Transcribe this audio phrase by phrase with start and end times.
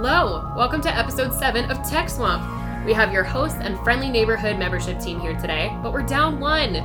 [0.00, 2.86] Hello, welcome to episode 7 of Tech Swamp.
[2.86, 6.76] We have your host and friendly neighborhood membership team here today, but we're down one.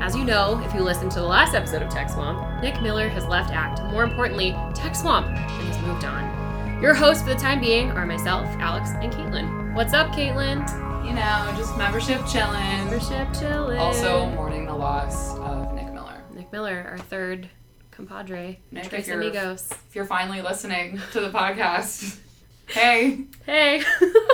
[0.00, 3.08] As you know, if you listened to the last episode of Tech Swamp, Nick Miller
[3.08, 6.82] has left ACT, more importantly, Tech Swamp, and has moved on.
[6.82, 9.72] Your hosts for the time being are myself, Alex, and Caitlin.
[9.76, 10.66] What's up, Caitlin?
[11.06, 12.88] You know, just membership chilling.
[12.88, 13.78] Membership chilling.
[13.78, 16.20] Also mourning the loss of Nick Miller.
[16.34, 17.48] Nick Miller, our third
[17.92, 18.58] compadre.
[18.72, 19.68] Nick, Tres if amigos.
[19.70, 22.18] if you're finally listening to the podcast,
[22.68, 23.24] hey.
[23.44, 23.82] Hey!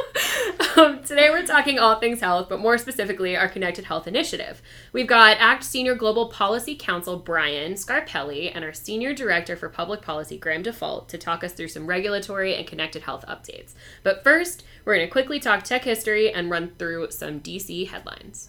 [0.76, 4.62] um, today we're talking all things health, but more specifically, our Connected Health Initiative.
[4.92, 10.02] We've got ACT Senior Global Policy Counsel Brian Scarpelli and our Senior Director for Public
[10.02, 13.74] Policy Graham Dufault to talk us through some regulatory and connected health updates.
[14.02, 18.48] But first, we're going to quickly talk tech history and run through some DC headlines.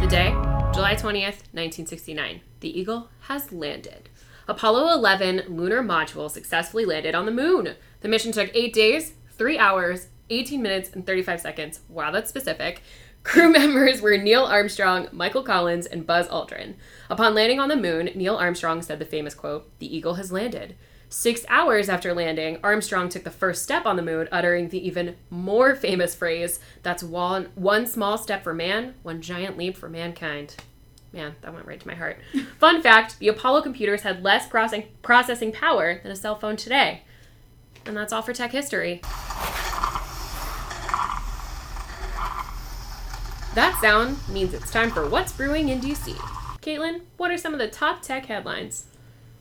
[0.00, 0.30] The day,
[0.74, 2.40] July 20th, 1969.
[2.60, 4.08] The Eagle has landed.
[4.48, 7.74] Apollo 11 lunar module successfully landed on the moon.
[8.00, 11.80] The mission took 8 days, 3 hours, 18 minutes, and 35 seconds.
[11.88, 12.82] Wow, that's specific.
[13.22, 16.74] Crew members were Neil Armstrong, Michael Collins, and Buzz Aldrin.
[17.08, 20.74] Upon landing on the moon, Neil Armstrong said the famous quote, The Eagle has landed.
[21.08, 25.16] Six hours after landing, Armstrong took the first step on the moon, uttering the even
[25.28, 30.56] more famous phrase, That's one, one small step for man, one giant leap for mankind.
[31.12, 32.18] Man, that went right to my heart.
[32.58, 37.02] Fun fact the Apollo computers had less crossing, processing power than a cell phone today.
[37.84, 39.00] And that's all for tech history.
[43.54, 46.14] That sound means it's time for What's Brewing in DC.
[46.62, 48.86] Caitlin, what are some of the top tech headlines?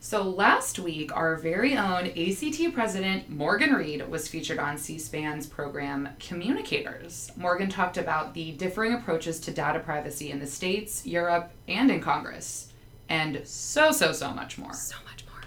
[0.04, 5.46] So last week, our very own ACT president, Morgan Reed, was featured on C SPAN's
[5.46, 7.32] program Communicators.
[7.38, 12.02] Morgan talked about the differing approaches to data privacy in the States, Europe, and in
[12.02, 12.74] Congress,
[13.10, 14.74] and so, so, so much more.
[14.74, 15.44] So much more.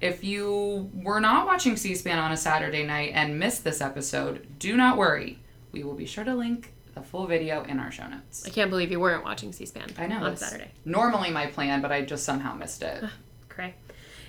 [0.00, 4.46] If you were not watching C SPAN on a Saturday night and missed this episode,
[4.58, 5.40] do not worry.
[5.72, 8.46] We will be sure to link the full video in our show notes.
[8.46, 10.24] I can't believe you weren't watching C SPAN I know.
[10.24, 10.70] on Saturday.
[10.86, 13.04] Normally my plan, but I just somehow missed it.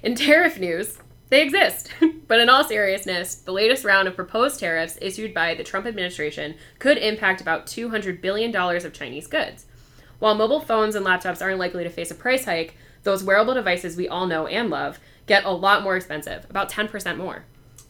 [0.04, 0.98] In tariff news,
[1.30, 1.92] they exist.
[2.28, 6.56] but in all seriousness, the latest round of proposed tariffs issued by the Trump administration
[6.80, 9.66] could impact about $200 billion of Chinese goods.
[10.20, 13.98] While mobile phones and laptops aren't likely to face a price hike, those wearable devices
[13.98, 17.46] we all know and love get a lot more expensive, about 10% more.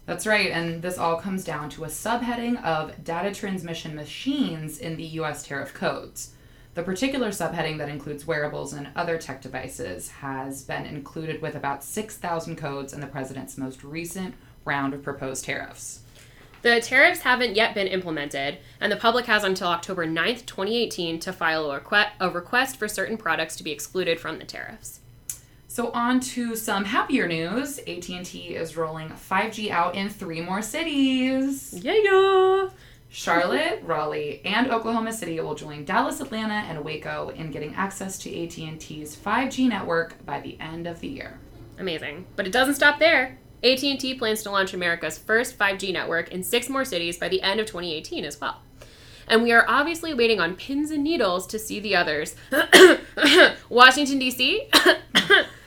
[0.06, 4.98] That's right, and this all comes down to a subheading of data transmission machines in
[4.98, 6.34] the US tariff codes.
[6.74, 11.84] The particular subheading that includes wearables and other tech devices has been included with about
[11.84, 16.00] 6,000 codes in the president's most recent round of proposed tariffs.
[16.62, 21.34] The tariffs haven't yet been implemented, and the public has until October 9th, 2018 to
[21.34, 25.00] file a, requ- a request for certain products to be excluded from the tariffs.
[25.68, 27.80] So on to some happier news.
[27.80, 31.74] AT&T is rolling 5G out in three more cities.
[31.74, 32.70] Yeah!
[33.14, 38.30] Charlotte, Raleigh, and Oklahoma City will join Dallas, Atlanta, and Waco in getting access to
[38.30, 41.38] AT&T's 5G network by the end of the year.
[41.78, 42.26] Amazing.
[42.38, 43.38] But it doesn't stop there.
[43.64, 47.60] AT&T plans to launch America's first 5G network in six more cities by the end
[47.60, 48.62] of 2018 as well.
[49.28, 52.38] And we are obviously waiting on pins and needles to see the others.
[53.70, 54.70] Washington, D.C.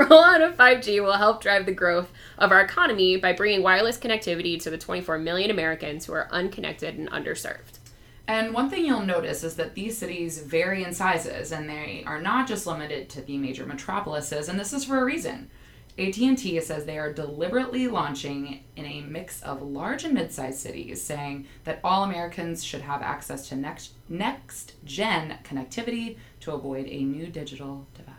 [0.04, 4.60] rollout of 5G will help drive the growth of our economy by bringing wireless connectivity
[4.62, 7.78] to the 24 million Americans who are unconnected and underserved.
[8.26, 12.20] And one thing you'll notice is that these cities vary in sizes, and they are
[12.20, 15.50] not just limited to the major metropolises, and this is for a reason.
[15.98, 21.46] AT&T says they are deliberately launching in a mix of large and mid-sized cities, saying
[21.64, 27.26] that all Americans should have access to next next gen connectivity to avoid a new
[27.26, 28.14] digital divide.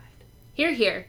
[0.54, 1.06] Here, here.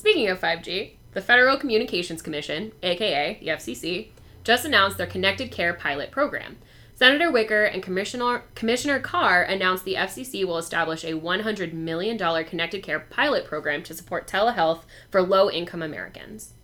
[0.00, 4.08] Speaking of 5G, the Federal Communications Commission, aka the FCC,
[4.44, 6.56] just announced their Connected Care pilot program.
[6.94, 12.82] Senator Wicker and Commissioner, Commissioner Carr announced the FCC will establish a $100 million Connected
[12.82, 16.54] Care pilot program to support telehealth for low income Americans.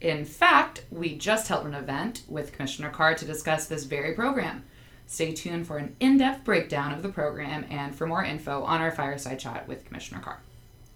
[0.00, 4.64] In fact, we just held an event with Commissioner Carr to discuss this very program.
[5.06, 8.80] Stay tuned for an in depth breakdown of the program and for more info on
[8.80, 10.40] our fireside chat with Commissioner Carr.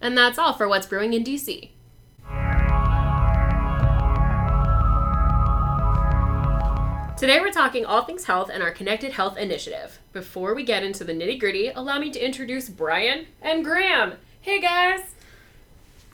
[0.01, 1.69] And that's all for what's brewing in DC.
[7.17, 9.99] Today we're talking all things health and our Connected Health Initiative.
[10.13, 14.13] Before we get into the nitty gritty, allow me to introduce Brian and Graham.
[14.39, 15.01] Hey guys!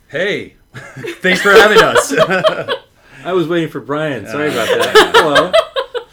[0.08, 2.12] Hey, thanks for having us.
[3.24, 4.26] I was waiting for Brian.
[4.26, 5.12] Sorry about that.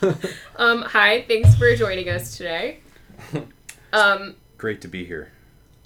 [0.03, 0.15] Hello.
[0.57, 2.81] Um, hi, thanks for joining us today.
[3.95, 5.33] Um, Great to be here.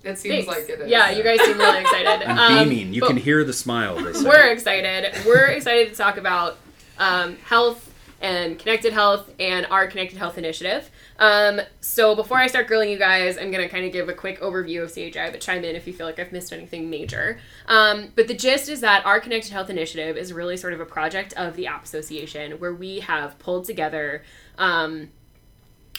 [0.06, 0.49] It seems Thanks.
[0.49, 0.88] like it is.
[0.88, 2.23] Yeah, you guys seem really excited.
[2.29, 2.94] I'm Um, beaming.
[2.94, 3.97] You can hear the smile.
[3.97, 4.25] They say.
[4.29, 5.14] We're excited.
[5.26, 6.58] We're excited to talk about
[6.99, 7.82] um, health
[8.20, 10.91] and connected health and our connected health initiative.
[11.19, 14.41] Um, so before I start grilling you guys, I'm gonna kind of give a quick
[14.41, 17.38] overview of CHI, but chime in if you feel like I've missed anything major.
[17.67, 20.87] Um, but the gist is that our connected health initiative is really sort of a
[20.87, 24.23] project of the App Association where we have pulled together
[24.56, 25.11] um,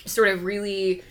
[0.06, 1.04] sort of really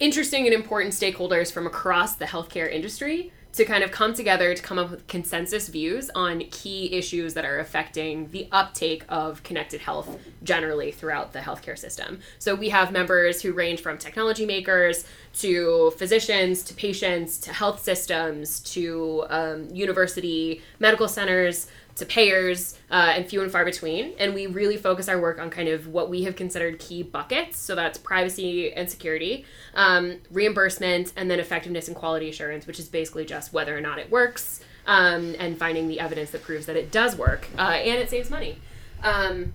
[0.00, 4.62] interesting and important stakeholders from across the healthcare industry to kind of come together to
[4.62, 9.80] come up with consensus views on key issues that are affecting the uptake of connected
[9.80, 12.18] health generally throughout the healthcare system.
[12.40, 15.04] So we have members who range from technology makers
[15.34, 21.66] to physicians to patients to health systems to um, university medical centers
[21.96, 24.14] to payers uh, and few and far between.
[24.18, 27.58] And we really focus our work on kind of what we have considered key buckets.
[27.58, 29.44] So that's privacy and security,
[29.74, 33.98] um, reimbursement, and then effectiveness and quality assurance, which is basically just whether or not
[33.98, 38.00] it works um, and finding the evidence that proves that it does work uh, and
[38.00, 38.58] it saves money.
[39.02, 39.54] Um,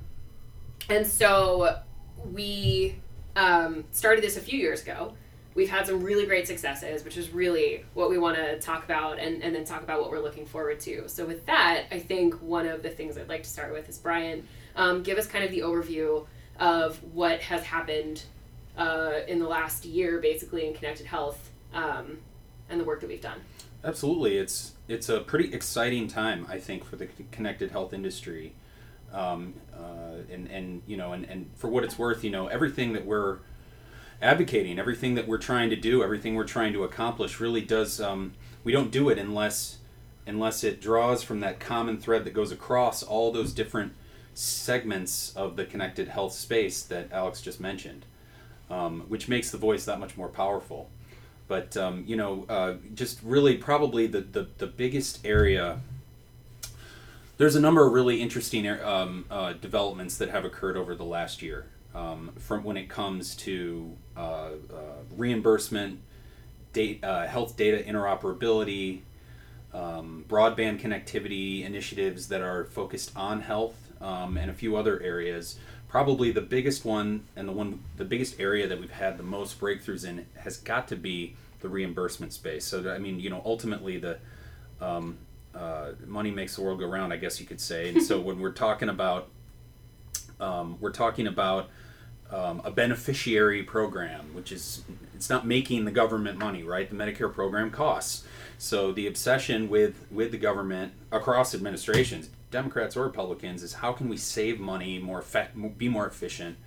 [0.89, 1.79] and so
[2.31, 2.95] we
[3.35, 5.13] um, started this a few years ago.
[5.59, 9.19] We've had some really great successes, which is really what we want to talk about
[9.19, 11.09] and, and then talk about what we're looking forward to.
[11.09, 13.97] So, with that, I think one of the things I'd like to start with is
[13.97, 14.47] Brian,
[14.77, 16.25] um, give us kind of the overview
[16.61, 18.23] of what has happened
[18.77, 22.19] uh, in the last year, basically, in connected health um,
[22.69, 23.41] and the work that we've done.
[23.83, 28.53] Absolutely, it's it's a pretty exciting time, I think, for the connected health industry,
[29.11, 32.93] um, uh, and and you know, and, and for what it's worth, you know, everything
[32.93, 33.39] that we're
[34.21, 38.01] advocating, everything that we're trying to do, everything we're trying to accomplish, really does.
[38.01, 38.33] Um,
[38.63, 39.77] we don't do it unless
[40.27, 43.93] unless it draws from that common thread that goes across all those different
[44.35, 48.05] segments of the connected health space that Alex just mentioned,
[48.69, 50.87] um, which makes the voice that much more powerful
[51.49, 55.81] but um, you know, uh, just really probably the, the, the biggest area.
[57.37, 61.41] There's a number of really interesting um, uh, developments that have occurred over the last
[61.41, 61.65] year,
[61.95, 64.51] um, from when it comes to uh, uh,
[65.15, 65.99] reimbursement,
[66.77, 69.01] uh, health data interoperability,
[69.73, 75.57] um, broadband connectivity initiatives that are focused on health, um, and a few other areas.
[75.87, 79.59] Probably the biggest one and the one the biggest area that we've had the most
[79.59, 82.65] breakthroughs in has got to be the reimbursement space.
[82.65, 84.19] So i mean you know ultimately the
[84.79, 85.17] um,
[85.55, 87.89] uh, money makes the world go round i guess you could say.
[87.89, 89.29] And so when we're talking about
[90.39, 91.69] um, we're talking about
[92.31, 94.83] um, a beneficiary program which is
[95.15, 98.23] it's not making the government money right the medicare program costs
[98.57, 104.09] so the obsession with with the government across administrations Democrats or Republicans is how can
[104.09, 106.57] we save money, more effect, be more efficient,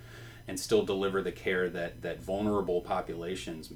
[0.47, 3.73] and still deliver the care that that vulnerable populations,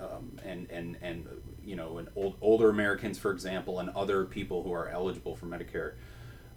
[0.00, 1.26] um, and and and
[1.64, 5.46] you know, and old, older Americans, for example, and other people who are eligible for
[5.46, 5.92] Medicare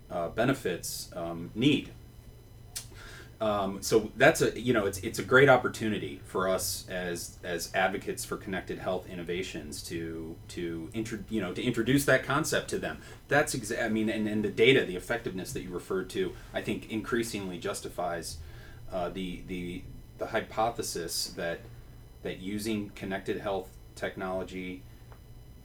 [0.10, 1.92] uh, benefits um, need.
[3.42, 7.70] Um, so that's a you know it's it's a great opportunity for us as as
[7.76, 12.78] advocates for connected health innovations to to intro, you know to introduce that concept to
[12.78, 13.02] them.
[13.28, 16.62] That's exa- I mean and, and the data the effectiveness that you referred to I
[16.62, 18.38] think increasingly justifies
[18.92, 19.82] uh, the the
[20.18, 21.60] the hypothesis that
[22.24, 24.82] that using connected health technology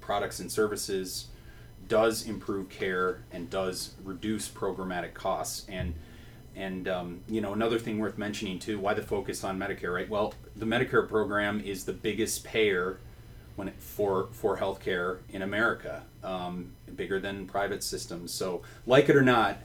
[0.00, 1.28] products and services
[1.88, 5.94] does improve care and does reduce programmatic costs and
[6.57, 10.09] and um, you know another thing worth mentioning too why the focus on medicare right?
[10.09, 12.99] Well the medicare program is the biggest payer
[13.57, 18.33] when it, for for healthcare in america um, bigger than private systems.
[18.33, 19.59] So like it or not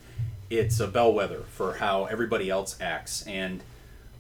[0.49, 3.23] it's a bellwether for how everybody else acts.
[3.25, 3.61] And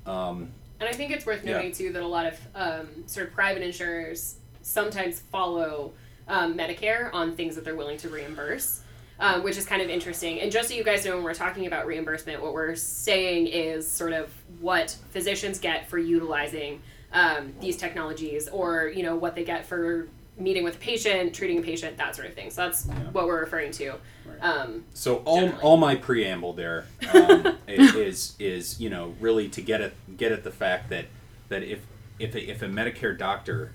[0.07, 1.53] um, And I think it's worth Yeah.
[1.53, 5.93] noting too that a lot of um, sort of private insurers sometimes follow
[6.27, 8.81] um, Medicare on things that they're willing to reimburse,
[9.19, 10.41] um, which is kind of interesting.
[10.41, 13.89] And just so you guys know, when we're talking about reimbursement, what we're saying is
[13.89, 14.29] sort of
[14.59, 16.81] what physicians get for utilizing
[17.13, 21.59] um, these technologies, or you know what they get for meeting with a patient, treating
[21.59, 22.49] a patient, that sort of thing.
[22.49, 23.95] So that's what we're referring to.
[24.41, 25.61] Um, So all, Generally.
[25.61, 30.43] all my preamble there um, is is you know really to get at get at
[30.43, 31.05] the fact that
[31.49, 31.85] that if
[32.19, 33.71] if a, if a Medicare doctor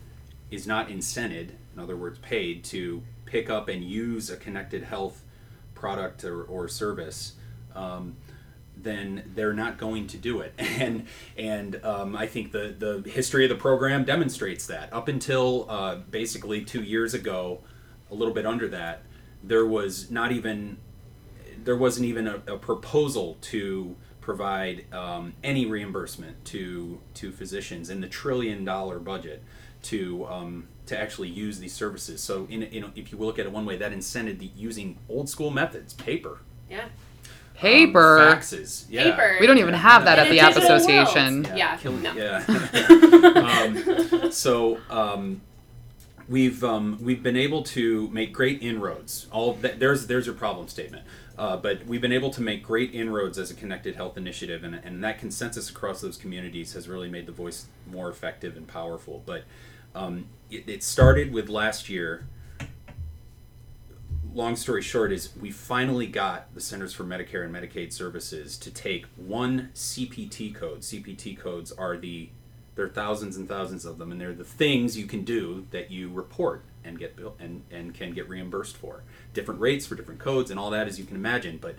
[0.50, 5.22] is not incented, in other words, paid to pick up and use a connected health
[5.80, 7.32] product or, or service,
[7.74, 8.16] um,
[8.76, 10.54] then they're not going to do it.
[10.80, 11.06] And
[11.36, 14.92] and um, I think the the history of the program demonstrates that.
[14.92, 17.60] Up until uh, basically two years ago,
[18.10, 19.02] a little bit under that,
[19.42, 20.78] there was not even
[21.64, 28.00] there wasn't even a, a proposal to provide um, any reimbursement to to physicians in
[28.00, 29.42] the trillion dollar budget
[29.82, 32.20] to um, to actually use these services.
[32.20, 35.28] So, in, in if you look at it one way, that incented the using old
[35.28, 36.84] school methods, paper, Yeah.
[37.54, 38.18] Paper.
[38.20, 39.04] um, faxes, yeah.
[39.10, 39.36] Paper.
[39.40, 41.42] we don't even have that In at the App Association.
[41.44, 41.56] world.
[41.58, 41.76] Yeah.
[41.76, 42.12] Kill- no.
[42.14, 42.42] yeah.
[44.22, 45.40] um, so um,
[46.28, 49.26] we've um, we've been able to make great inroads.
[49.30, 51.04] All that, there's there's your problem statement.
[51.38, 54.74] Uh, but we've been able to make great inroads as a connected health initiative, and,
[54.74, 59.22] and that consensus across those communities has really made the voice more effective and powerful.
[59.24, 59.44] But
[59.94, 62.26] um, it, it started with last year.
[64.32, 68.70] Long story short is we finally got the Centers for Medicare and Medicaid Services to
[68.70, 70.80] take one CPT code.
[70.80, 72.28] CPT codes are the
[72.76, 75.90] there are thousands and thousands of them, and they're the things you can do that
[75.90, 79.02] you report and get bill and, and can get reimbursed for.
[79.34, 81.58] Different rates for different codes and all that, as you can imagine.
[81.60, 81.76] But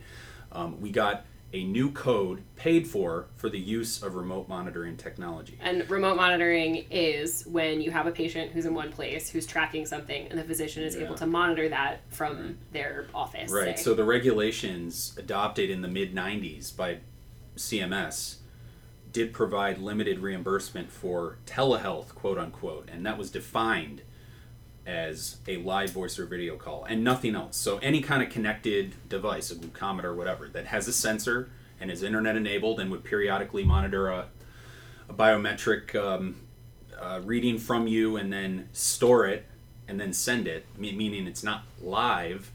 [0.52, 5.58] um, we got a new code paid for for the use of remote monitoring technology.
[5.62, 9.86] And remote monitoring is when you have a patient who's in one place who's tracking
[9.86, 11.04] something, and the physician is Yeah.
[11.06, 13.52] able to monitor that from their office.
[13.52, 13.78] Right.
[13.78, 13.84] say.
[13.84, 17.00] So the regulations adopted in the mid 90s by
[17.58, 18.38] CMS
[19.12, 24.04] did provide limited reimbursement for telehealth, quote unquote, and that was defined
[24.86, 27.58] as a live voice or video call and nothing else.
[27.58, 31.92] So any kind of connected device, a glucometer or whatever, that has a sensor and
[31.92, 34.28] is internet enabled and would periodically monitor a,
[35.10, 36.36] a biometric um,
[37.00, 39.46] uh, reading from you and then store it
[39.88, 42.52] and then send it, meaning it's not live,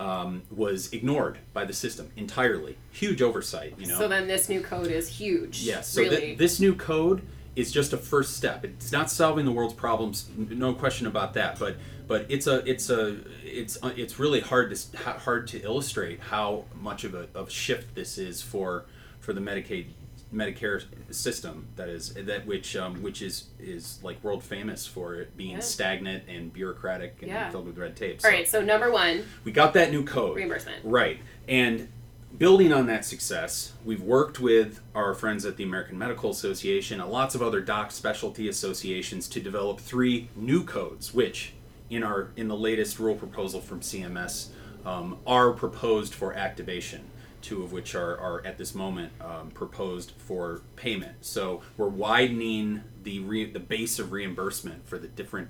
[0.00, 2.78] um, was ignored by the system entirely.
[2.92, 3.98] Huge oversight, you know.
[3.98, 5.62] So then this new code is huge.
[5.62, 5.88] Yes.
[5.88, 6.34] So thi- really.
[6.36, 7.22] this new code
[7.58, 8.64] is just a first step.
[8.64, 11.58] It's not solving the world's problems, no question about that.
[11.58, 16.20] But but it's a it's a it's uh, it's really hard to hard to illustrate
[16.20, 18.86] how much of a of shift this is for
[19.18, 19.86] for the Medicaid
[20.32, 25.36] Medicare system that is that which um, which is is like world famous for it
[25.36, 25.60] being Yeah.
[25.60, 27.50] stagnant and bureaucratic and Yeah.
[27.50, 28.20] filled with red tape.
[28.24, 28.46] All right.
[28.46, 30.84] So number one, we got that new code reimbursement.
[30.84, 31.18] Right.
[31.48, 31.88] And
[32.36, 37.10] building on that success, we've worked with our friends at the American Medical Association and
[37.10, 41.54] lots of other doc specialty associations to develop three new codes, which
[41.90, 44.48] in our in the latest rule proposal from CMS
[44.84, 47.10] um, are proposed for activation.
[47.40, 51.24] Two of which are, are at this moment um, proposed for payment.
[51.24, 55.48] So we're widening the re- the base of reimbursement for the different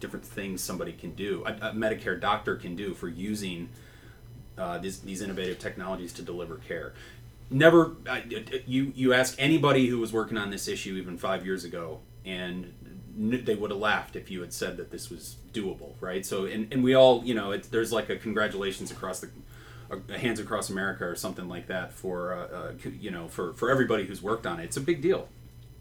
[0.00, 3.68] different things somebody can do, a, a Medicare doctor can do for using
[4.58, 6.92] uh, these, these innovative technologies to deliver care.
[7.50, 8.24] Never, I,
[8.66, 12.74] you you ask anybody who was working on this issue even five years ago, and
[13.16, 16.26] they would have laughed if you had said that this was doable, right?
[16.26, 19.30] So, and, and we all, you know, it's, there's like a congratulations across the
[20.18, 24.04] hands across America or something like that for uh, uh, you know for for everybody
[24.04, 24.64] who's worked on it.
[24.64, 25.28] It's a big deal.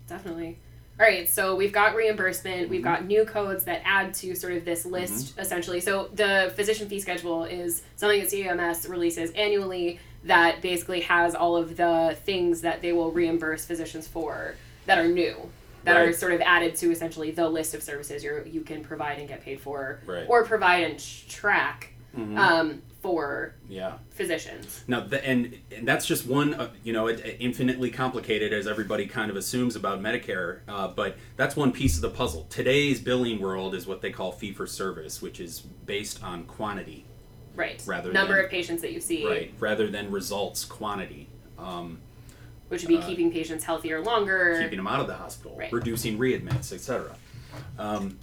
[0.08, 0.58] Definitely.
[1.00, 2.90] All right, so we've got reimbursement, we've Mm-hmm.
[2.90, 5.80] got new codes that add to sort of this list essentially.
[5.80, 11.56] So the physician fee schedule is something that CMS releases annually that basically has all
[11.56, 14.56] of the things that they will reimburse physicians for
[14.88, 15.36] that are new.
[15.84, 19.20] That are sort of added to essentially the list of services you you can provide
[19.20, 20.26] and get paid for, Right.
[20.28, 21.00] or provide and
[21.30, 22.38] track Mhm.
[22.38, 24.00] um, for Yeah.
[24.10, 24.84] physicians.
[24.86, 28.68] Now, the, and, and that's just one, uh, you know, it, it infinitely complicated as
[28.68, 32.46] everybody kind of assumes about Medicare, uh, but that's one piece of the puzzle.
[32.50, 37.06] Today's billing world is what they call fee for service, which is based on quantity,
[37.56, 37.82] Right.
[37.88, 41.28] Rather Number than- of patients that you see, right, rather than results quantity.
[41.58, 42.00] Um,
[42.68, 44.60] which would be Uh, keeping patients healthier longer.
[44.62, 45.72] keeping them out of the hospital, Right.
[45.72, 47.16] reducing readmits, etc.
[47.80, 48.20] Um,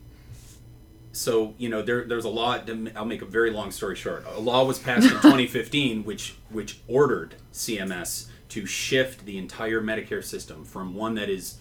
[1.15, 2.59] so you know there, there's a law.
[2.97, 4.27] I'll make a very long story short.
[4.35, 10.23] A law was passed in 2015, which which ordered CMS to shift the entire Medicare
[10.23, 11.59] system from one that is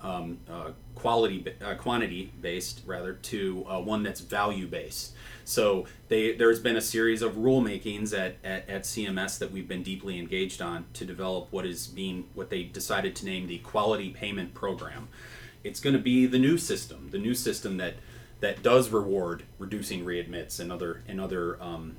[0.00, 5.12] um, uh, quality uh, quantity based rather to uh, one that's value based.
[5.44, 9.82] So they there's been a series of rulemakings at, at, at CMS that we've been
[9.82, 14.10] deeply engaged on to develop what is being what they decided to name the quality
[14.10, 15.08] payment program.
[15.64, 17.94] It's going to be the new system, the new system that
[18.42, 21.96] that does reward reducing readmits and other and other um,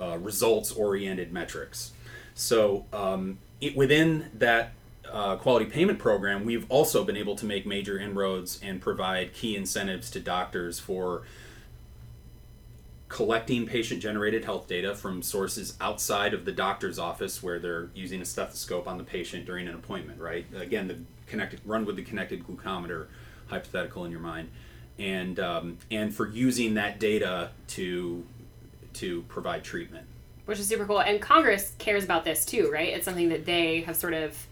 [0.00, 1.92] uh, results oriented metrics.
[2.34, 4.72] So um, it, within that
[5.10, 9.56] uh, quality payment program, we've also been able to make major inroads and provide key
[9.56, 11.22] incentives to doctors for
[13.08, 18.22] collecting patient generated health data from sources outside of the doctor's office where they're using
[18.22, 20.46] a stethoscope on the patient during an appointment, right?
[20.56, 20.96] Again, the
[21.26, 23.08] connected run with the connected glucometer
[23.48, 24.48] hypothetical in your mind.
[24.98, 28.24] And um, and for using that data to
[28.94, 30.06] to provide treatment.
[30.44, 31.00] which is super cool.
[31.00, 32.88] And Congress cares about this too, right?
[32.88, 34.46] It's something that they have sort of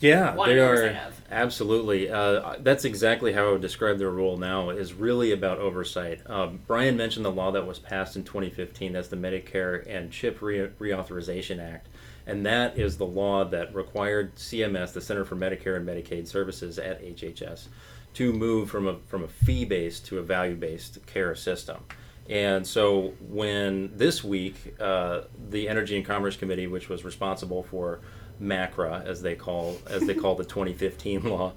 [0.00, 0.98] Yeah, they are
[1.30, 2.10] absolutely.
[2.10, 4.70] Uh, that's exactly how I would describe their role now.
[4.70, 6.20] Is really about oversight.
[6.28, 8.92] Um, Brian mentioned the law that was passed in 2015.
[8.92, 11.88] That's the Medicare and CHIP Re- Reauthorization Act,
[12.26, 16.78] and that is the law that required CMS, the Center for Medicare and Medicaid Services
[16.78, 17.68] at HHS,
[18.14, 21.84] to move from a from a fee based to a value based care system.
[22.28, 28.00] And so when this week uh, the Energy and Commerce Committee, which was responsible for
[28.40, 31.52] MACRA, as they call as they call the 2015 law,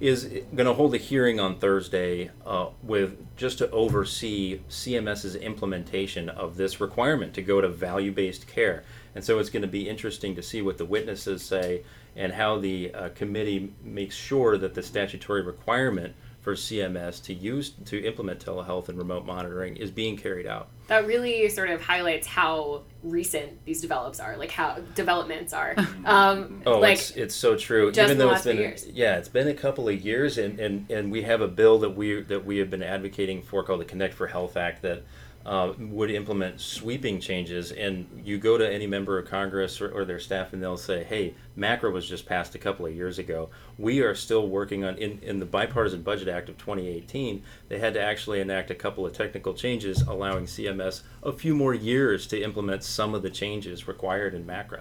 [0.00, 0.24] is
[0.54, 6.56] going to hold a hearing on Thursday uh, with just to oversee CMS's implementation of
[6.56, 8.84] this requirement to go to value-based care.
[9.14, 11.82] And so it's going to be interesting to see what the witnesses say
[12.16, 17.70] and how the uh, committee makes sure that the statutory requirement for CMS to use
[17.86, 20.68] to implement telehealth and remote monitoring is being carried out.
[20.86, 25.74] That really sort of highlights how recent these develops are, like how developments are.
[26.04, 27.90] Um, Oh, like it's it's so true.
[27.90, 28.86] just Even though it's been years.
[28.86, 31.90] yeah, it's been a couple of years, and, and, and we have a bill that
[31.96, 35.02] we that we have been advocating for called the Connect for Health Act that
[35.46, 37.70] uh, would implement sweeping changes.
[37.70, 41.04] And you go to any member of Congress or, or their staff, and they'll say,
[41.04, 43.48] "Hey, MACRA was just passed a couple of years ago.
[43.78, 47.44] We are still working on in in the Bipartisan Budget Act of 2018.
[47.68, 51.74] They had to actually enact a couple of technical changes, allowing CMS a few more
[51.74, 54.80] years to implement some of the changes required in MACRA."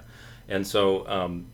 [0.49, 1.45] And so um,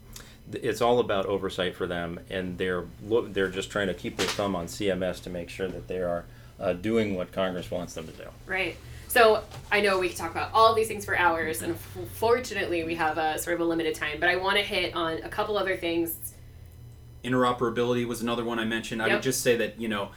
[0.54, 4.56] it's all about oversight for them, and they're they're just trying to keep their thumb
[4.56, 6.24] on CMS to make sure that they are
[6.62, 8.30] uh, doing what Congress wants them to do.
[8.46, 8.78] Right.
[9.12, 11.78] So I know we could talk about all these things for hours, and
[12.14, 14.22] fortunately we have a sort of a limited time.
[14.22, 16.16] But I want to hit on a couple other things.
[17.26, 19.00] interoperability was another one I mentioned.
[19.02, 19.18] I Yep.
[19.18, 20.10] would just say that you know,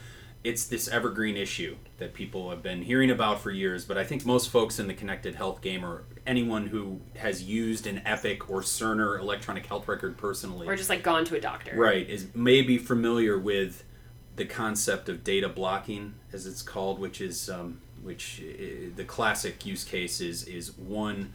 [0.45, 3.83] it's this evergreen issue that people have been hearing about for years.
[3.85, 7.85] But I think most folks in the connected health game, or anyone who has used
[7.85, 11.75] an Epic or Cerner electronic health record personally, Or just like gone to a doctor.
[11.75, 13.83] right, is maybe familiar with
[14.35, 19.65] the concept of data blocking, as it's called, which is um, which uh, the classic
[19.65, 21.33] use case is is one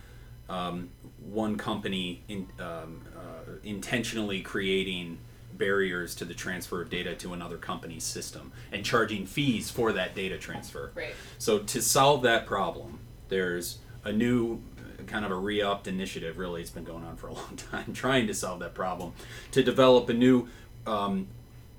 [0.48, 5.18] um, one company in, um, uh, intentionally creating
[5.52, 10.14] barriers to the transfer of data to another company's system and charging fees for that
[10.14, 10.90] data transfer.
[10.94, 11.14] Right.
[11.38, 16.38] So to solve that problem, there's a new uh, kind of a re-upped initiative.
[16.38, 19.12] Really, it's been going on for a long time, trying to solve that problem,
[19.52, 20.48] to develop a new,
[20.86, 21.28] um,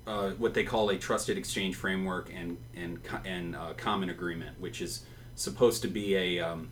[0.08, 4.82] uh, what they call a trusted exchange framework and and and uh, common agreement, which
[4.82, 5.04] is
[5.36, 6.70] supposed to be a um,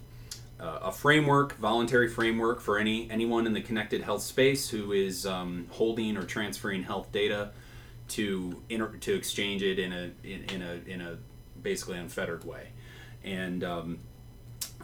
[0.59, 5.25] uh, a framework, voluntary framework for any anyone in the connected health space who is
[5.25, 7.51] um, holding or transferring health data
[8.09, 11.17] to inter- to exchange it in a in, in a in a
[11.61, 12.69] basically unfettered way,
[13.23, 13.99] and um,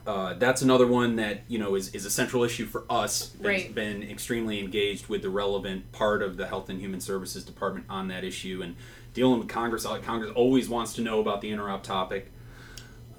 [0.06, 3.30] uh, that's another one that you know is, is a central issue for us.
[3.30, 3.74] That's Right.
[3.76, 8.08] been extremely engaged with the relevant part of the Health and Human Services Department on
[8.10, 8.76] that issue and
[9.14, 9.86] dealing with Congress.
[9.86, 12.32] uh, Congress always wants to know about the interop topic.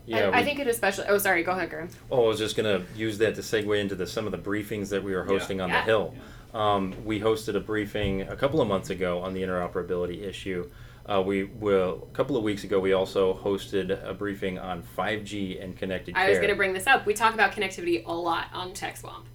[0.04, 1.06] Yeah, I, I think it especially.
[1.08, 1.42] Oh, sorry.
[1.42, 1.88] Go ahead, Graham.
[2.10, 4.38] Oh, I was just going to use that to segue into the, some of the
[4.38, 5.80] briefings that we were hosting on Yeah.
[5.80, 6.14] the Hill.
[6.54, 10.70] Um, we hosted a briefing a couple of months ago on the interoperability issue.
[11.08, 12.80] Uh, we will a couple of weeks ago.
[12.80, 16.30] We also hosted a briefing on 5G and connected I care.
[16.30, 17.06] was going to bring this up.
[17.06, 19.26] We talk about connectivity a lot on Tech Swamp.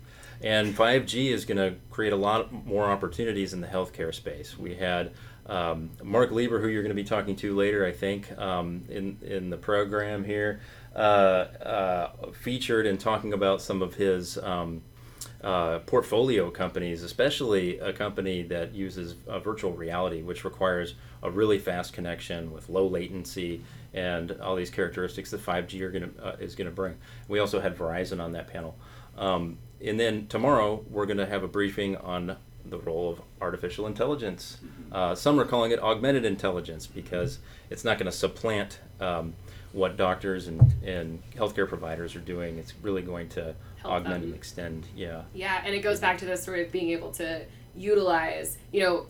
[0.44, 4.58] And 5G is going to create a lot more opportunities in the healthcare space.
[4.58, 5.12] We had
[5.46, 9.18] um, Mark Lieber, who you're going to be talking to later, I think, um, in,
[9.22, 10.62] in the program here,
[10.96, 14.82] uh, uh, featured and talking about some of his um,
[15.44, 21.60] uh, portfolio companies, especially a company that uses uh, virtual reality, which requires a really
[21.60, 23.62] fast connection with low latency
[23.94, 26.96] and all these characteristics that 5G are to uh, is going to bring.
[27.28, 28.76] We also had Verizon on that panel.
[29.18, 33.88] Um, and then tomorrow we're going to have a briefing on the role of artificial
[33.88, 34.58] intelligence.
[34.92, 39.34] Uh, some are calling it augmented intelligence because it's not going to supplant um,
[39.74, 42.58] what doctors and, and healthcare providers are doing.
[42.58, 44.24] It's really going to Help augment them.
[44.26, 44.86] and extend.
[44.96, 45.24] Yeah.
[45.34, 47.44] Yeah, and it goes back to this sort of being able to
[47.76, 49.08] utilize, you know,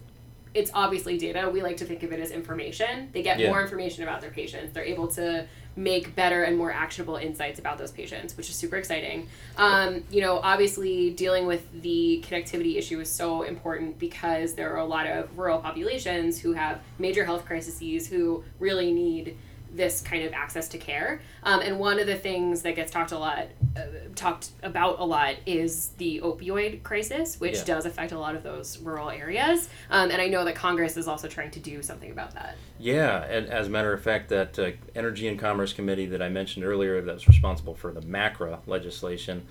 [0.54, 1.50] it's obviously data.
[1.50, 3.10] We like to think of it as information.
[3.14, 3.50] They get Yeah.
[3.50, 4.74] more information about their patients.
[4.74, 5.46] They're able to
[5.78, 9.30] make better and more actionable insights about those patients, which is super exciting.
[9.56, 14.80] Um, you know, obviously, dealing with the connectivity issue is so important because there are
[14.80, 19.38] a lot of rural populations who have major health crises who really need
[19.74, 21.22] this kind of access to care.
[21.44, 23.82] Um, and one of the things that gets talked a lot, uh,
[24.16, 27.64] talked about a lot, is the opioid crisis, which Yeah.
[27.64, 29.70] does affect a lot of those rural areas.
[29.90, 32.58] Um, and I know that Congress is also trying to do something about that.
[32.80, 36.30] Yeah, and as a matter of fact, that uh, Energy and Commerce Committee that I
[36.30, 39.48] mentioned earlier, that's responsible for the MACRA legislation,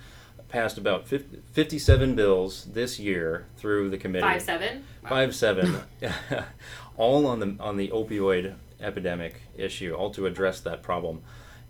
[0.49, 4.21] passed about 50, 57 bills this year through the committee.
[4.27, 4.83] Five seven.
[5.03, 5.09] Wow.
[5.09, 5.77] Five seven,
[6.97, 11.21] all on the on the opioid epidemic issue, all to address that problem,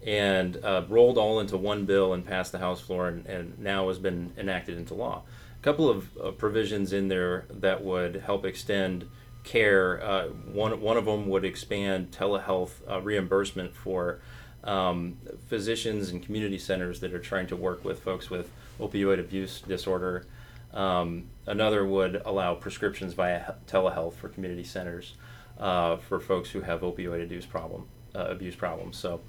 [0.05, 3.87] and uh, rolled all into one bill and passed the House floor, and, and now
[3.87, 5.23] has been enacted into law.
[5.59, 9.07] A couple of uh, provisions in there that would help extend
[9.43, 10.03] care.
[10.03, 14.21] Uh, one one of them would expand telehealth uh, reimbursement for
[14.63, 19.61] um, physicians and community centers that are trying to work with folks with opioid abuse
[19.61, 20.25] disorder.
[20.73, 25.15] Um, another would allow prescriptions via telehealth for community centers
[25.59, 27.85] uh, for folks who have opioid abuse problem
[28.15, 28.97] uh, abuse problems.
[28.97, 29.21] So,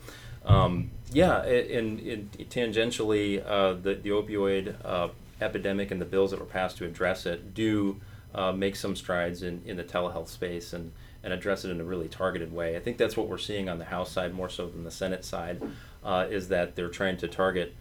[0.45, 5.09] um, yeah, in, tangentially, uh, the the opioid uh,
[5.41, 8.01] epidemic and the bills that were passed to address it do
[8.35, 10.93] uh, make some strides in, in the telehealth space and
[11.25, 12.77] and address it in a really targeted way.
[12.77, 15.25] I think that's what we're seeing on the House side more so than the Senate
[15.25, 15.63] side,
[16.03, 17.75] uh, is that they're trying to target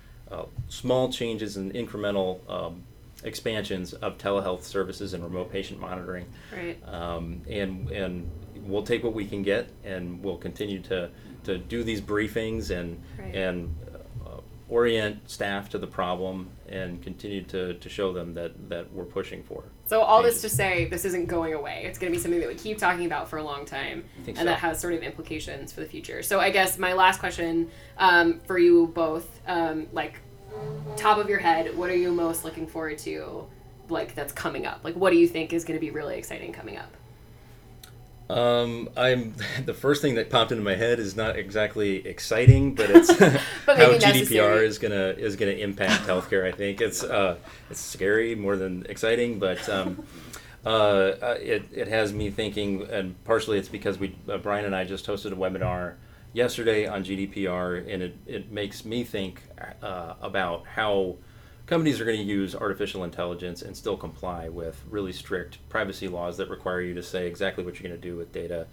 [0.70, 2.84] small changes and incremental um,
[3.24, 6.26] expansions of telehealth services and remote patient monitoring.
[6.56, 6.78] Right.
[6.88, 8.30] Um, and and
[8.64, 11.10] we'll take what we can get, and we'll continue to
[11.44, 13.36] to do these briefings and Right.
[13.36, 13.76] and
[14.26, 19.04] uh, orient staff to the problem and continue to, to show them that, that we're
[19.04, 19.66] pushing for.
[19.86, 21.84] So all this to say, this isn't going away.
[21.84, 24.38] It's going to be something that we keep talking about for a long time, and
[24.38, 24.46] so.
[24.46, 26.24] that has sort of implications for the future.
[26.24, 30.22] So I guess my last question um, for you both, um, like
[30.98, 33.48] top of your head, what are you most looking forward to,
[33.90, 34.82] like that's coming up?
[34.84, 36.92] Like what do you think is going to be really exciting coming up?
[38.32, 39.36] Um, I'm
[39.66, 43.08] the first thing that popped into my head is not exactly exciting, but it's
[43.66, 44.66] But how GDPR necessary.
[44.66, 46.46] is gonna is gonna impact healthcare.
[46.46, 47.36] I think it's uh,
[47.70, 50.06] it's scary more than exciting, but um,
[50.66, 54.76] uh, uh, it it has me thinking, and partially it's because we uh, Brian and
[54.76, 55.96] I just hosted a webinar
[56.34, 59.44] yesterday on GDPR, and it it makes me think
[59.82, 61.18] uh, about how
[61.66, 66.38] companies are going to use artificial intelligence and still comply with really strict privacy laws
[66.38, 68.68] that require you to say exactly what you're going to do with data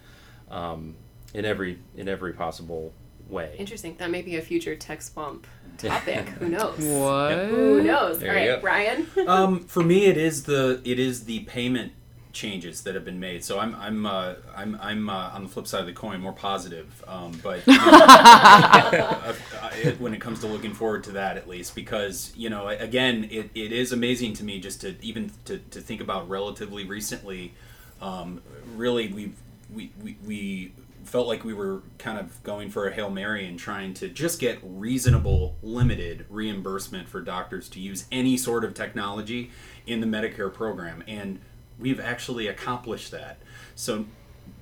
[0.49, 0.95] um,
[1.33, 2.93] in every in every possible
[3.29, 3.55] way.
[3.57, 3.95] Interesting.
[3.97, 6.27] That may be a future tech swamp topic.
[6.29, 6.77] Who knows?
[6.79, 7.45] What?
[7.45, 8.19] Who knows?
[8.19, 8.61] There All you right, go.
[8.61, 9.07] Brian.
[9.27, 11.93] um, for me, it is the it is the payment
[12.31, 13.43] changes that have been made.
[13.43, 16.33] So I'm I'm uh, I'm I'm uh, on the flip side of the coin, more
[16.33, 17.03] positive.
[17.07, 21.37] Um, but you know, uh, uh, it- when it comes to looking forward to that,
[21.37, 25.31] at least, because you know, again, it, it is amazing to me just to even
[25.45, 27.53] to, to think about relatively recently.
[28.01, 28.41] Um,
[28.75, 29.33] really, we
[29.73, 30.17] we we.
[30.25, 30.71] we
[31.05, 34.37] felt like we were kind of going for a hail mary and trying to just
[34.39, 39.49] get reasonable limited reimbursement for doctors to use any sort of technology
[39.87, 41.39] in the medicare program and
[41.79, 43.37] we've actually accomplished that.
[43.75, 44.05] So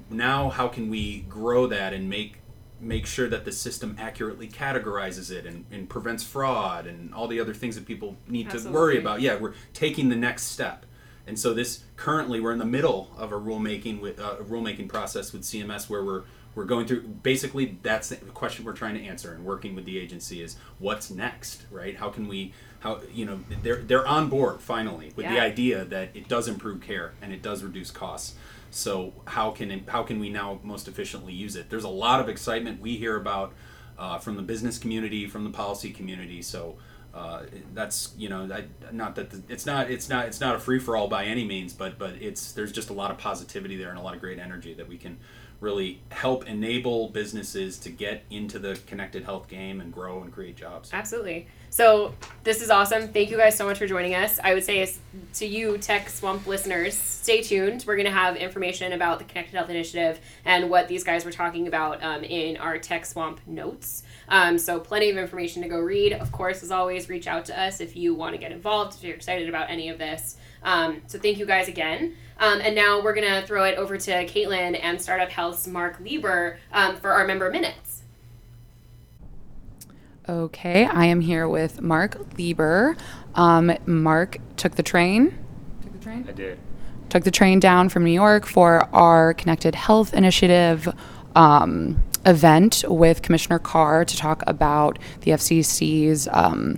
[0.09, 2.39] now how can we grow that and make
[2.79, 7.39] make sure that the system accurately categorizes it and, and prevents fraud and all the
[7.39, 9.21] other things that people need to worry about?
[9.21, 10.85] Yeah we're taking the next step.
[11.25, 14.87] And so this currently we're in the middle of a rulemaking with uh, a rulemaking
[14.89, 16.23] process with CMS where we're
[16.55, 19.97] we're going through basically that's the question we're trying to answer and working with the
[19.97, 21.97] agency is what's next right?
[21.97, 26.09] How can we how you know they're they're on board finally with the idea that
[26.13, 28.35] it does improve care and it does reduce costs.
[28.69, 31.69] So how can how can we now most efficiently use it?
[31.69, 33.53] There's a lot of excitement we hear about
[33.97, 36.41] uh, from the business community from the policy community.
[36.41, 36.77] So
[37.13, 40.59] uh, that's you know I, not that the, it's not it's not it's not a
[40.59, 43.75] free for all by any means but but it's there's just a lot of positivity
[43.75, 45.17] there and a lot of great energy that we can
[45.59, 50.55] really help enable businesses to get into the connected health game and grow and create
[50.55, 51.47] jobs Absolutely.
[51.69, 53.09] So this is awesome.
[53.09, 54.39] Thank you guys so much for joining us.
[54.43, 54.89] I would say
[55.35, 57.83] to you Tech Swamp listeners, stay tuned.
[57.85, 61.31] We're going to have information about the Connected Health Initiative and what these guys were
[61.31, 64.03] talking about um, in our Tech Swamp notes.
[64.29, 66.13] Um, so plenty of information to go read.
[66.13, 69.03] Of course, as always, reach out to us if you want to get involved, if
[69.03, 70.37] you're excited about any of this.
[70.63, 72.15] Um, so thank you guys again.
[72.39, 75.99] Um, and now we're going to throw it over to Caitlin and Startup Health's Mark
[75.99, 78.03] Lieber um, for our member minutes.
[80.29, 82.97] Okay, I am here with Mark Lieber.
[83.35, 85.37] Um, Mark took the train.
[85.81, 86.25] Took the train.
[86.27, 86.59] I did.
[87.09, 90.93] Took the train down from New York for our Connected Health Initiative
[91.35, 96.77] um, event with Commissioner Carr to talk about the FCC's um,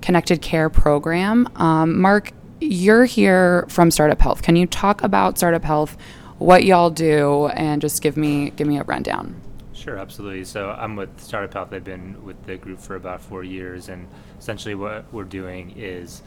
[0.00, 1.48] Connected Care program.
[1.56, 4.42] Um, Mark, you're here from Startup Health.
[4.42, 5.96] Can you talk about Startup Health,
[6.38, 9.40] what y'all do, and just give me give me a rundown?
[9.72, 10.44] Sure, absolutely.
[10.44, 11.72] So I'm with Startup Health.
[11.72, 16.22] I've been with the group for about four years, and essentially what we're doing is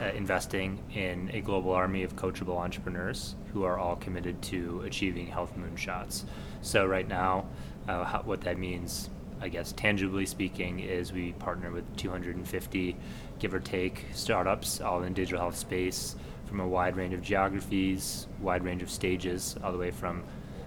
[0.00, 5.26] uh, investing in a global army of coachable entrepreneurs who are all committed to achieving
[5.26, 6.24] health moonshots.
[6.62, 7.46] So right now,
[7.86, 12.96] uh, how, what that means I guess tangibly speaking, is we partner with 250,
[13.38, 16.16] give or take, startups all in digital health space
[16.46, 20.22] from a wide range of geographies, wide range of stages, all the way from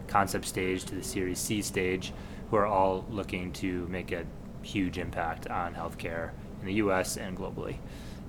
[0.07, 2.13] concept stage to the Series C stage,
[2.49, 4.25] who are all looking to make a
[4.61, 7.17] huge impact on healthcare in the U.S.
[7.17, 7.77] and globally.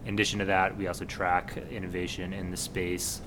[0.07, 3.21] In addition to that, we also track innovation in the space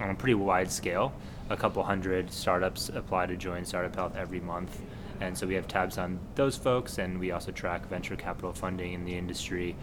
[0.00, 1.12] on a pretty wide scale.
[1.50, 4.80] A couple hundred startups apply to join Startup Health every month
[5.20, 8.92] and so we have tabs on those folks, and we also track venture capital funding
[8.92, 9.76] in the industry.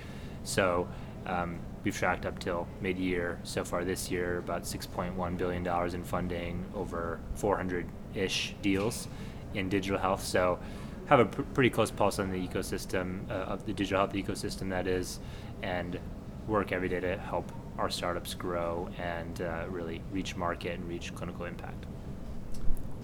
[0.43, 0.87] So
[1.25, 6.03] um, we've tracked up till mid-year so far this year about 6.1 billion dollars in
[6.03, 9.07] funding, over 400-ish deals
[9.53, 10.23] in digital health.
[10.23, 10.59] So
[11.07, 14.69] have a pr- pretty close pulse on the ecosystem uh, of the digital health ecosystem
[14.69, 15.19] that is,
[15.61, 15.99] and
[16.47, 21.13] work every day to help our startups grow and uh, really reach market and reach
[21.15, 21.85] clinical impact.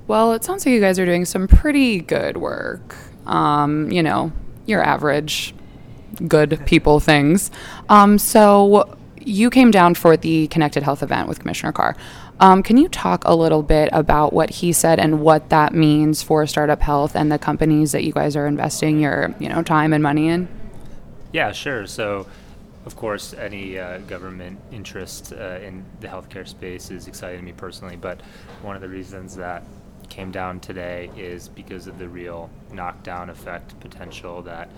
[0.08, 2.96] Well, it sounds like you guys are doing some pretty good work.
[3.26, 4.32] Um, you know,
[4.66, 5.54] your average
[6.28, 7.52] good people things.
[7.90, 11.96] Um, so you came down for the Connected Health event with Commissioner Carr.
[12.40, 16.22] Um, can you talk a little bit about what he said and what that means
[16.24, 19.92] for Startup Health and the companies that you guys are investing your, you know, time
[19.92, 20.48] and money in?
[21.34, 21.88] Yeah, sure.
[21.88, 22.28] So,
[22.86, 27.54] of course, any uh, government interest uh, in the healthcare space is exciting to me
[27.54, 27.98] personally.
[27.98, 28.22] But
[28.62, 29.64] one of the reasons that
[30.10, 34.70] came down today is because of the real knockdown effect potential that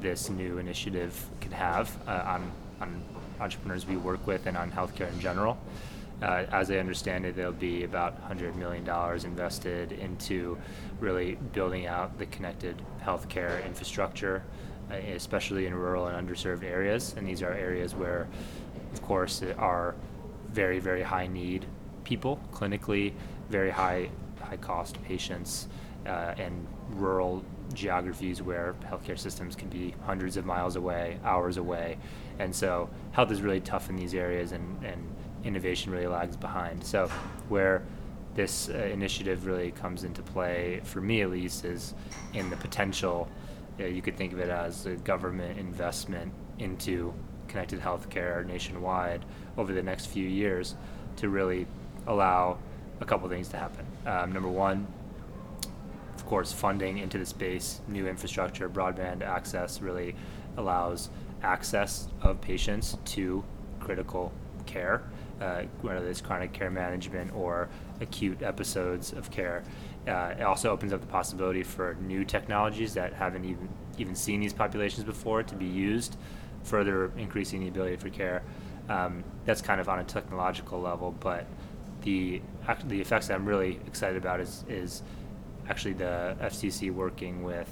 [0.00, 3.02] this new initiative can have uh, on, on
[3.40, 5.58] entrepreneurs we work with and on healthcare in general.
[6.20, 8.88] Uh, as I understand it, there'll be about $100 million
[9.24, 10.58] invested into
[10.98, 14.42] really building out the connected healthcare infrastructure,
[14.90, 17.14] uh, especially in rural and underserved areas.
[17.16, 18.26] And these are areas where,
[18.92, 19.94] of course, are
[20.50, 21.66] very, very high need
[22.02, 23.12] people, clinically,
[23.48, 24.10] very high
[24.48, 25.68] high cost patients
[26.06, 31.98] uh, and rural geographies where healthcare systems can be hundreds of miles away, hours away.
[32.38, 36.84] And so health is really tough in these areas and, and innovation really lags behind.
[36.84, 37.08] So
[37.48, 37.82] where
[38.34, 41.94] this uh, initiative really comes into play, for me at least, is
[42.34, 43.28] in the potential.
[43.80, 47.12] Uh, you could think of it as a government investment into
[47.48, 49.24] connected healthcare nationwide
[49.56, 50.76] over the next few years
[51.16, 51.66] to really
[52.06, 52.58] allow
[53.00, 53.86] a couple things to happen.
[54.06, 54.86] Um, number one,
[56.14, 60.14] of course, funding into the space, new infrastructure, broadband access really
[60.56, 61.10] allows
[61.42, 63.44] access of patients to
[63.80, 64.32] critical
[64.66, 65.02] care,
[65.40, 67.68] uh, whether it's chronic care management or
[68.00, 69.62] acute episodes of care.
[70.06, 74.40] Uh, it also opens up the possibility for new technologies that haven't even even seen
[74.40, 76.16] these populations before to be used,
[76.62, 78.42] further increasing the ability for care.
[78.88, 81.46] Um, that's kind of on a technological level, but
[82.08, 82.40] the
[82.86, 85.02] the effects that I'm really excited about is is
[85.68, 87.68] actually the FCC working with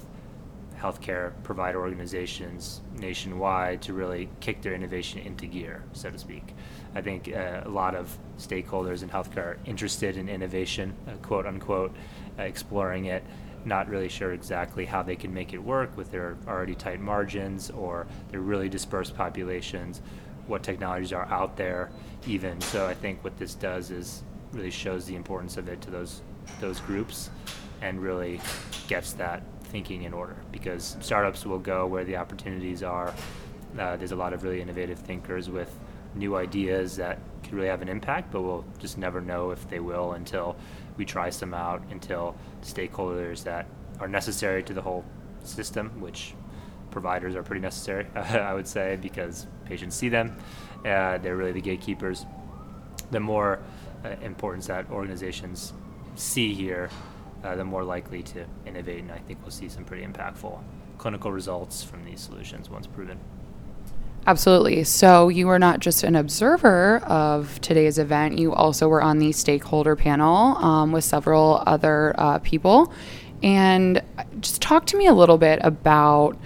[0.79, 6.55] healthcare provider organizations nationwide to really kick their innovation into gear, so to speak.
[6.95, 11.47] I think uh, a lot of stakeholders in healthcare are interested in innovation, uh, quote
[11.47, 11.95] unquote,
[12.39, 13.25] uh, exploring it,
[13.65, 17.71] not really sure exactly how they can make it work with their already tight margins
[17.71, 20.03] or their really dispersed populations,
[20.47, 21.91] what technologies are out there,
[22.27, 22.61] even.
[22.61, 26.23] So I think what this does is really shows the importance of it to those
[26.61, 27.31] those groups
[27.83, 28.41] and really
[28.87, 33.13] gets that thinking in order because startups will go where the opportunities are.
[33.79, 35.77] Uh, there's a lot of really innovative thinkers with
[36.15, 39.81] new ideas that could really have an impact, but we'll just never know if they
[39.81, 40.57] will until
[40.97, 43.67] we try some out, until stakeholders that
[44.01, 45.05] are necessary to the whole
[45.43, 46.35] system, which
[46.91, 50.37] providers are pretty necessary, I would say, because patients see them.
[50.85, 52.27] Uh, they're really the gatekeepers.
[53.11, 53.61] The more
[54.05, 55.73] uh, importance that organizations
[56.15, 56.91] see here,
[57.45, 59.01] uh, the more likely to innovate.
[59.01, 60.59] And I think we'll see some pretty impactful
[60.99, 63.19] clinical results from these solutions once proven.
[64.27, 64.83] Absolutely.
[64.83, 69.31] So you were not just an observer of today's event, you also were on the
[69.31, 72.93] stakeholder panel um, with several other uh, people.
[73.43, 74.03] And
[74.41, 76.37] just talk to me a little bit about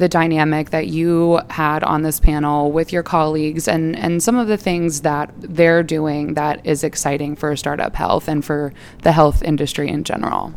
[0.00, 4.48] the dynamic that you had on this panel with your colleagues and, and some of
[4.48, 9.42] the things that they're doing that is exciting for startup health and for the health
[9.42, 10.54] industry in general.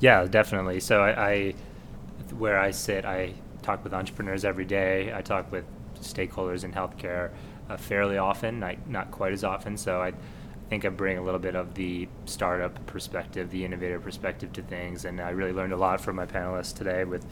[0.00, 0.80] Yeah, definitely.
[0.80, 1.54] So I, I
[2.36, 5.12] where I sit, I talk with entrepreneurs every day.
[5.14, 5.64] I talk with
[6.00, 7.30] stakeholders in healthcare
[7.70, 9.76] uh, fairly often, not, not quite as often.
[9.76, 10.14] So I
[10.68, 15.04] think I bring a little bit of the startup perspective, the innovator perspective to things.
[15.04, 17.24] And I really learned a lot from my panelists today with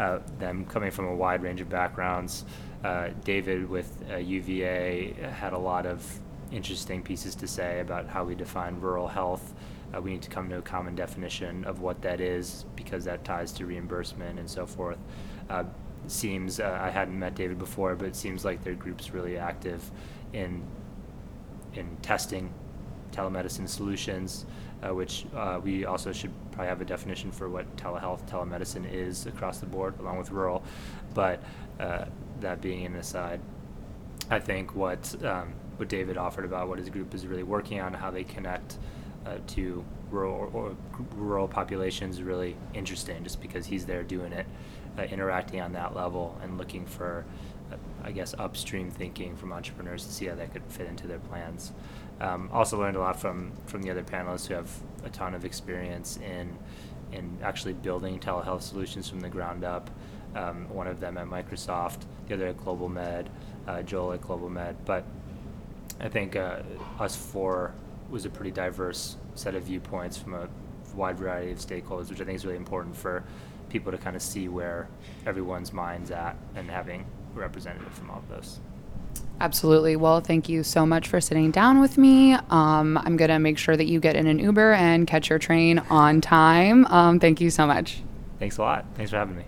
[0.00, 2.44] uh, them coming from a wide range of backgrounds.
[2.82, 6.04] Uh, David with uh, UVA had a lot of
[6.50, 9.54] interesting pieces to say about how we define rural health
[9.94, 13.24] uh, we need to come to a common definition of what that is because that
[13.24, 14.98] ties to reimbursement and so forth.
[15.48, 15.64] Uh,
[16.06, 19.90] seems uh, I hadn't met David before, but it seems like their group's really active
[20.32, 20.62] in
[21.74, 22.52] in testing
[23.12, 24.46] telemedicine solutions,
[24.82, 29.26] uh, which uh, we also should probably have a definition for what telehealth, telemedicine is
[29.26, 30.62] across the board, along with rural.
[31.14, 31.42] But
[31.78, 32.06] uh,
[32.40, 33.40] that being an aside,
[34.30, 37.94] I think what um, what David offered about what his group is really working on,
[37.94, 38.78] how they connect
[39.26, 40.76] uh, to rural or,
[41.16, 43.22] rural populations, really interesting.
[43.24, 44.46] Just because he's there doing it,
[44.98, 47.24] uh, interacting on that level, and looking for,
[47.72, 51.18] uh, I guess, upstream thinking from entrepreneurs to see how that could fit into their
[51.18, 51.72] plans.
[52.20, 54.70] Um, also learned a lot from from the other panelists who have
[55.04, 56.56] a ton of experience in
[57.12, 59.90] in actually building telehealth solutions from the ground up.
[60.34, 63.26] Um, one of them at Microsoft, the other at GlobalMed,
[63.66, 64.76] uh, Joel at GlobalMed.
[64.84, 65.04] But
[66.00, 66.60] I think uh,
[66.98, 67.74] us four
[68.10, 70.48] was a pretty diverse set of viewpoints from a
[70.94, 73.24] wide variety of stakeholders, which I think is really important for
[73.70, 74.88] people to kind of see where
[75.26, 78.60] everyone's mind's at and having a representative from all of those.
[79.40, 79.96] Absolutely.
[79.96, 82.34] Well, thank you so much for sitting down with me.
[82.50, 85.38] Um, I'm going to make sure that you get in an Uber and catch your
[85.38, 86.84] train on time.
[86.86, 88.02] Um, thank you so much.
[88.38, 88.84] Thanks a lot.
[88.96, 89.44] Thanks for having me.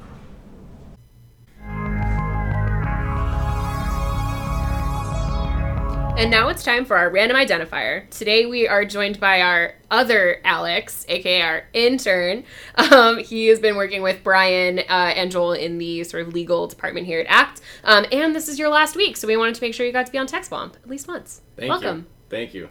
[6.15, 8.09] And now it's time for our random identifier.
[8.11, 12.45] Today we are joined by our other Alex, aka our intern.
[12.77, 14.83] Um, he has been working with Brian uh,
[15.17, 17.61] and Joel in the sort of legal department here at ACT.
[17.83, 20.07] Um, and this is your last week, so we wanted to make sure you got
[20.07, 21.41] to be on Tech Swamp at least once.
[21.57, 21.99] Thank welcome.
[21.99, 22.05] you.
[22.29, 22.67] Thank you.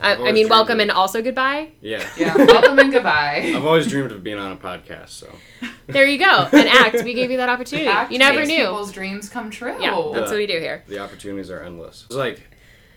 [0.00, 1.70] Uh, I've I always mean, welcome of- and also goodbye.
[1.80, 2.06] Yeah.
[2.16, 3.52] Yeah, welcome and goodbye.
[3.54, 5.30] I've always dreamed of being on a podcast, so
[5.86, 6.48] There you go.
[6.52, 7.86] And ACT, we gave you that opportunity.
[7.88, 8.64] Act you never makes knew.
[8.64, 9.76] People's dreams come true.
[9.80, 10.82] Yeah, that's what we do here.
[10.88, 12.02] the opportunities are endless.
[12.02, 12.42] It was like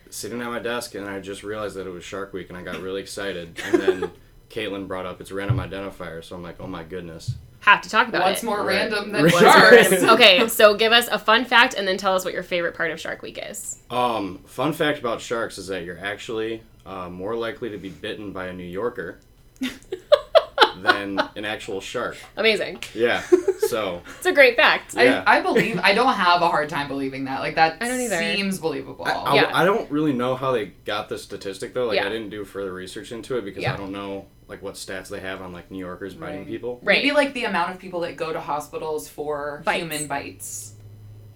[0.09, 2.61] sitting at my desk and I just realized that it was Shark Week and I
[2.63, 3.59] got really excited.
[3.65, 4.11] And then
[4.49, 7.35] Caitlin brought up it's random identifier, so I'm like, oh my goodness.
[7.61, 8.45] Have to talk about What's it.
[8.45, 8.89] more Right.
[8.91, 9.33] random than Right.
[9.33, 10.03] sharks?
[10.03, 12.89] okay, so give us a fun fact and then tell us what your favorite part
[12.91, 13.77] of Shark Week is.
[13.89, 18.31] Um, fun fact about sharks is that you're actually uh, more likely to be bitten
[18.31, 19.19] by a New Yorker
[20.77, 22.17] than an actual shark.
[22.37, 22.81] Amazing.
[22.93, 23.21] Yeah.
[23.69, 24.93] So It's a great fact.
[24.95, 25.23] Yeah.
[25.27, 25.79] I, I believe.
[25.79, 27.39] I don't have a hard time believing that.
[27.41, 28.17] Like that I don't either.
[28.17, 29.05] seems believable.
[29.05, 29.51] I, I, Yeah.
[29.53, 31.85] I don't really know how they got the statistic though.
[31.85, 32.05] Like Yeah.
[32.05, 33.73] I didn't do further research into it because Yeah.
[33.73, 36.47] I don't know like what stats they have on like New Yorkers biting Right.
[36.47, 36.79] people.
[36.83, 36.97] Right.
[37.03, 39.79] Maybe like the amount of people that go to hospitals for Bites.
[39.79, 40.73] human bites.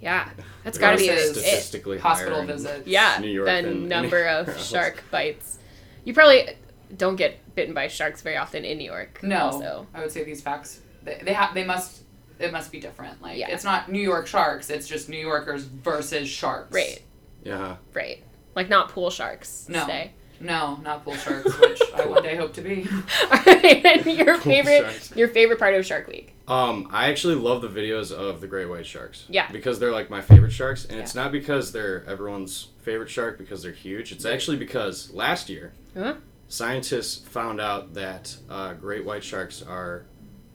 [0.02, 0.28] Yeah,
[0.65, 1.39] that's got to be Versus it.
[1.39, 2.86] statistically Hospital visits.
[2.88, 4.69] Yeah, New York the than number anywhere of else.
[4.69, 5.60] shark bites.
[6.04, 6.50] You probably
[6.98, 9.22] don't get bitten by sharks very often in New York.
[9.24, 9.88] No, Also.
[9.93, 10.82] I would say these facts.
[11.04, 11.54] They, they have.
[11.54, 12.03] They must.
[12.43, 13.21] It must be different.
[13.21, 13.49] Like Yeah.
[13.49, 14.69] it's not New York sharks.
[14.69, 16.73] It's just New Yorkers versus sharks.
[16.73, 17.01] Right,
[17.43, 17.77] Yeah.
[17.93, 18.21] right.
[18.56, 19.67] Like not pool sharks.
[19.69, 19.86] No.
[19.88, 20.12] Say.
[20.39, 22.86] No, not pool sharks, which I one day hope to be.
[23.32, 25.15] All right, and your Pool favorite, sharks.
[25.15, 26.36] your favorite part of Shark Week.
[26.49, 29.23] Um, I actually love the videos of the great white sharks.
[29.29, 29.49] Yeah.
[29.51, 33.63] Because they're like my favorite sharks, and it's not because they're everyone's favorite shark because
[33.63, 34.12] they're huge.
[34.12, 36.15] It's actually because last year Huh?
[36.49, 40.03] scientists found out that uh, great white sharks are,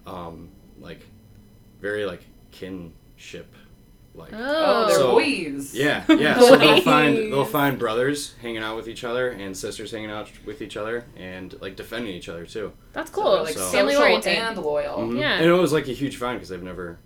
[0.06, 1.00] um, like,
[1.80, 3.54] very like kinship,
[4.14, 4.30] like.
[4.32, 5.74] Oh, they're So- boys.
[5.74, 6.38] Yeah, yeah.
[6.38, 10.30] So they'll find they'll find brothers hanging out with each other and sisters hanging out
[10.44, 12.72] with each other and like defending each other too.
[12.92, 13.32] That's cool.
[13.32, 14.36] they're, like So- Family social oriented.
[14.36, 14.98] and loyal.
[14.98, 15.20] Mhm.
[15.20, 15.34] Yeah.
[15.34, 16.98] And it was like a huge find because they've never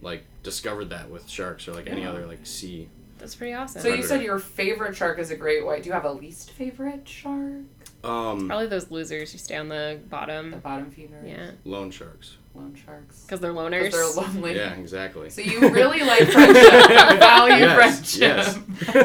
[0.00, 2.88] like discovered that with sharks or like any other like sea.
[3.18, 3.82] That's pretty awesome.
[3.82, 5.84] So you said your favorite shark is a great white.
[5.84, 7.62] Do you have a least favorite shark?
[8.04, 10.50] Um, Probably those losers who stay on the bottom.
[10.50, 10.84] The bottom.
[10.86, 11.24] bottom feeders.
[11.26, 12.36] Yeah, lone sharks.
[12.54, 13.20] Loan sharks.
[13.22, 13.92] because they're 'Cause loners.
[13.92, 14.56] they're lonely.
[14.56, 15.30] Yeah, exactly.
[15.30, 16.70] So you really like friendship.
[17.18, 17.74] Value Yes,
[18.18, 18.20] friendship.
[18.20, 18.58] yes.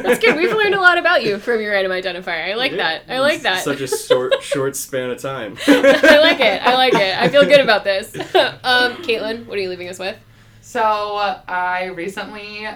[0.04, 0.36] That's good.
[0.36, 2.50] We've learned a lot about you from your item identifier.
[2.50, 3.04] I like Yeah, that.
[3.14, 3.64] I like that.
[3.64, 5.58] Such a short short span of time.
[5.68, 6.62] I like it.
[6.62, 7.18] I like it.
[7.22, 8.14] I feel good about this.
[8.36, 10.18] um, Caitlin, what are you leaving us with?
[10.62, 12.68] So uh, I recently,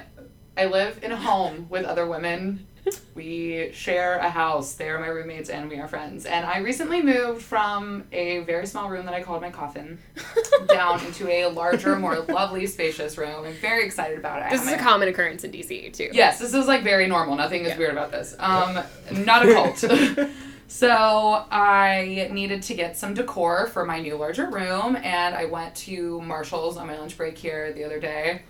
[0.55, 2.65] I live in a home with other women.
[3.13, 4.73] We share a house.
[4.75, 6.25] They are my roommates and we are friends.
[6.25, 9.99] And I recently moved from a very small room that I called my coffin
[10.67, 13.45] down into a larger, more lovely, spacious room.
[13.45, 14.49] I'm very excited about it.
[14.49, 16.09] This is a common occurrence in DC too.
[16.13, 17.35] Yes, this is like very normal.
[17.35, 17.77] Nothing is Yeah.
[17.77, 18.35] weird about this.
[18.39, 18.79] Um,
[19.25, 20.29] not a cult.
[20.67, 20.89] so
[21.51, 26.21] I needed to get some decor for my new larger room, and I went to
[26.21, 28.43] Marshalls on my lunch break here the other day,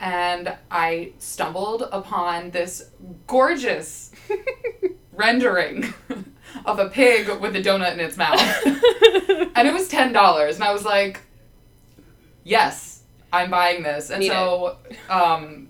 [0.00, 2.90] and I stumbled upon this
[3.26, 4.10] gorgeous
[5.12, 5.92] rendering
[6.64, 8.40] of a pig with a donut in its mouth,
[9.54, 11.20] and it was ten dollars, and I was like,
[12.44, 12.96] yes.
[13.32, 14.76] I'm buying this, and Need so
[15.08, 15.68] um,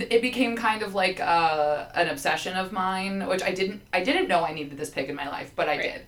[0.00, 4.26] it became kind of like uh, an obsession of mine, which I didn't I didn't
[4.28, 5.82] know I needed this pig in my life, but I Right.
[5.82, 6.02] did.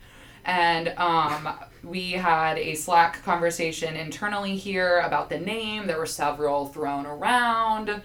[0.47, 1.49] And um,
[1.83, 5.87] we had a Slack conversation internally here about the name.
[5.87, 8.01] There were several thrown around.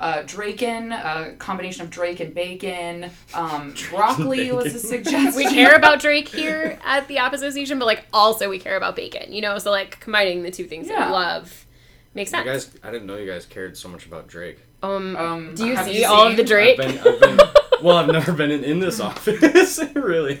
[0.00, 3.10] Uh, Draken, a combination of Drake and bacon.
[3.34, 5.34] Um, broccoli was a suggestion.
[5.34, 8.94] we care about Drake here at the App Association, but like also we care about
[8.94, 9.58] bacon, you know?
[9.58, 11.66] So like combining the two things that we love
[12.14, 12.66] makes You sense.
[12.66, 14.58] guys, I didn't know you guys cared so much about Drake.
[14.84, 16.78] um, Um, do you have see all of the seen- Drake?
[16.78, 17.38] I've been, I've been,
[17.82, 20.38] well, I've never been in, in this office, really.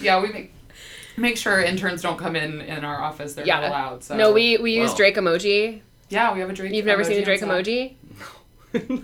[0.00, 0.52] Yeah, we make
[1.16, 3.34] make sure interns don't come in in our office.
[3.34, 4.04] They're not allowed.
[4.04, 4.96] So no, we we use Wow.
[4.96, 5.80] Drake emoji.
[6.08, 6.72] yeah, we have a Drake.
[6.72, 7.64] You've never seen a Drake Slack.
[7.64, 7.94] emoji?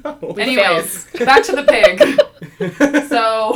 [0.04, 0.18] no.
[0.36, 3.06] We Anyways, back to the pig.
[3.08, 3.52] so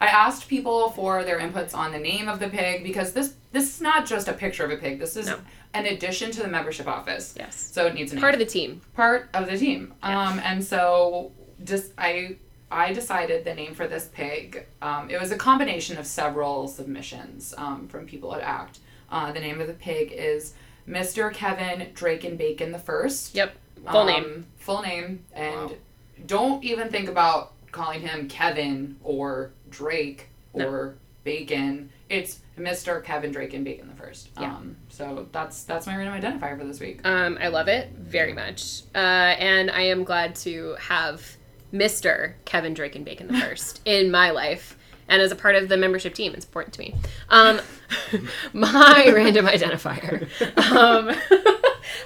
[0.00, 3.74] I asked people for their inputs on the name of the pig because this this
[3.74, 4.98] is not just a picture of a pig.
[4.98, 5.38] This is No.
[5.74, 7.34] an addition to the membership office.
[7.36, 7.56] Yes.
[7.72, 8.20] So it needs a name.
[8.22, 8.80] Part of the team.
[8.94, 9.94] part of the team.
[10.02, 11.32] Um, and so
[11.64, 12.36] just I
[12.70, 14.66] I decided the name for this pig.
[14.82, 18.80] Um, it was a combination of several submissions um, from people at ACT.
[19.10, 20.54] Uh, the name of the pig is
[20.88, 21.32] Mr.
[21.32, 23.34] Kevin Drake and Bacon the First.
[23.34, 23.54] Yep.
[23.88, 24.46] Full Um, name.
[24.58, 25.24] Full name.
[25.32, 25.72] And Wow.
[26.26, 30.68] don't even think about calling him Kevin or Drake No.
[30.68, 31.90] or Bacon.
[32.08, 33.02] It's Mr.
[33.04, 34.30] Kevin Drake and Bacon the First.
[34.40, 34.54] Yeah.
[34.56, 37.00] Um, so that's that's my random identifier for this week.
[37.06, 38.82] Um, I love it very much.
[38.94, 41.35] Uh, and I am glad to have
[41.78, 42.34] Mr.
[42.44, 44.76] Kevin Drake and Bacon the first in my life.
[45.08, 46.94] And as a part of the membership team, it's important to me.
[47.28, 47.60] Um,
[48.52, 50.28] my random identifier.
[50.72, 51.14] Um,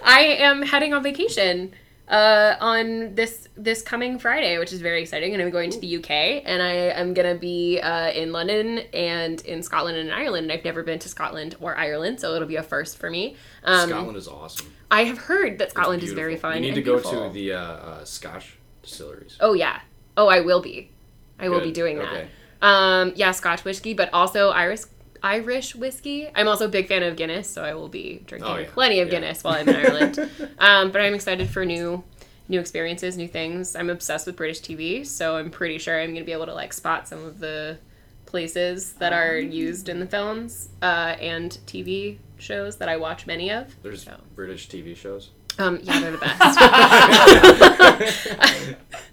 [0.05, 1.73] I am heading on vacation
[2.09, 5.33] uh, on this this coming Friday, which is very exciting.
[5.33, 6.11] And I'm going to the UK,
[6.45, 10.45] and I am gonna be uh, in London and in Scotland and in Ireland.
[10.45, 13.37] And I've never been to Scotland or Ireland, so it'll be a first for me.
[13.65, 14.75] Um, Scotland is awesome.
[14.91, 16.57] I have heard that Scotland is very fun.
[16.57, 17.29] You need and to go beautiful.
[17.29, 19.37] to the uh, uh, Scotch distilleries.
[19.41, 19.81] Oh yeah.
[20.17, 20.91] Oh, I will be.
[21.39, 22.29] I will be doing Okay.
[22.61, 22.67] that.
[22.67, 24.81] Um, yeah, Scotch whiskey, but also Irish
[25.23, 26.29] Irish whiskey.
[26.35, 28.69] I'm also a big fan of Guinness, so I will be drinking Oh, yeah.
[28.71, 29.13] plenty of Yeah.
[29.21, 30.19] Guinness while I'm in Ireland.
[30.59, 32.05] um, but I'm excited for new
[32.49, 33.77] new experiences, new things.
[33.77, 36.55] I'm obsessed with British TV, so I'm pretty sure I'm going to be able to
[36.55, 37.79] like spot some of the
[38.27, 43.51] places that are used in the films uh, and TV shows that I watch many
[43.51, 43.81] of.
[43.83, 44.21] There's So.
[44.35, 45.31] British TV shows.
[45.61, 46.41] Um, yeah, they're the best.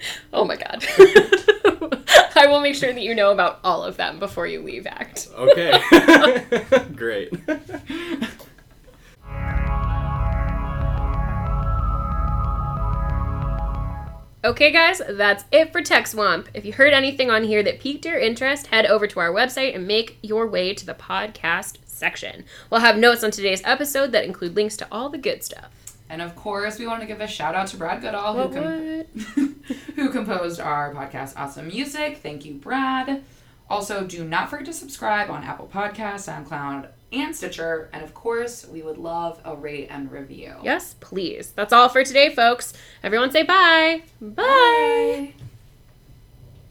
[0.34, 0.86] oh my god.
[2.38, 5.28] I will make sure that you know about all of them before you leave ACT.
[5.38, 6.46] Okay.
[6.96, 7.34] Great.
[14.46, 16.48] Okay, guys, that's it for Tech Swamp.
[16.54, 19.76] If you heard anything on here that piqued your interest, head over to our website
[19.76, 22.46] and make your way to the podcast section.
[22.70, 25.72] We'll have notes on today's episode that include links to all the good stuff.
[26.10, 29.04] And of course, we want to give a shout out to Brad Goodall, What, who,
[29.04, 29.64] com-
[29.96, 32.18] who composed our podcast Awesome Music.
[32.24, 33.24] Thank you, Brad.
[33.70, 37.90] Also, do not forget to subscribe on Apple Podcasts, SoundCloud, and Stitcher.
[37.92, 40.56] And of course, we would love a rate and review.
[40.64, 41.52] Yes, please.
[41.52, 42.74] That's all for today, folks.
[43.04, 44.04] Everyone say bye.
[44.22, 45.34] bye.
[45.34, 45.34] Bye.